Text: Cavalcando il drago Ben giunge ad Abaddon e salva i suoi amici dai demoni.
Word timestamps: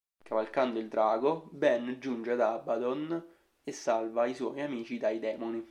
Cavalcando 0.23 0.79
il 0.79 0.87
drago 0.87 1.47
Ben 1.51 1.97
giunge 1.99 2.31
ad 2.31 2.39
Abaddon 2.41 3.23
e 3.63 3.71
salva 3.71 4.25
i 4.25 4.33
suoi 4.33 4.59
amici 4.59 4.97
dai 4.97 5.19
demoni. 5.19 5.59